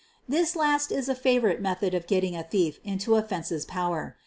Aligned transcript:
This 0.27 0.55
last 0.55 0.91
is 0.91 1.09
a 1.09 1.13
favorite 1.13 1.61
method 1.61 1.93
of 1.93 2.07
getting 2.07 2.35
a 2.35 2.41
thief 2.41 2.79
into 2.83 3.17
a 3.17 3.21
"fence's" 3.21 3.65
power. 3.65 4.17